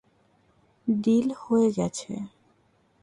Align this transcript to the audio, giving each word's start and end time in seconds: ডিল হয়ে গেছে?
ডিল 0.87 1.27
হয়ে 1.41 1.69
গেছে? 1.77 2.11